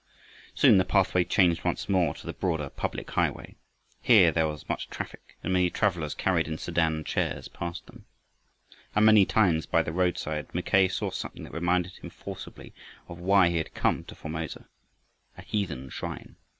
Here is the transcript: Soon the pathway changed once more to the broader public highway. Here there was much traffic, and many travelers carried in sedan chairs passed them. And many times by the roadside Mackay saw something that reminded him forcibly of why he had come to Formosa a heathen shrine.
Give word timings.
Soon 0.55 0.79
the 0.79 0.83
pathway 0.83 1.23
changed 1.23 1.63
once 1.63 1.87
more 1.87 2.15
to 2.15 2.25
the 2.25 2.33
broader 2.33 2.71
public 2.71 3.11
highway. 3.11 3.53
Here 4.01 4.31
there 4.31 4.47
was 4.47 4.67
much 4.67 4.89
traffic, 4.89 5.37
and 5.43 5.53
many 5.53 5.69
travelers 5.69 6.15
carried 6.15 6.47
in 6.47 6.57
sedan 6.57 7.03
chairs 7.03 7.47
passed 7.47 7.85
them. 7.85 8.05
And 8.95 9.05
many 9.05 9.27
times 9.27 9.67
by 9.67 9.83
the 9.83 9.93
roadside 9.93 10.55
Mackay 10.55 10.87
saw 10.87 11.11
something 11.11 11.43
that 11.43 11.53
reminded 11.53 11.97
him 11.97 12.09
forcibly 12.09 12.73
of 13.07 13.19
why 13.19 13.49
he 13.49 13.57
had 13.57 13.75
come 13.75 14.03
to 14.05 14.15
Formosa 14.15 14.67
a 15.37 15.43
heathen 15.43 15.89
shrine. 15.91 16.35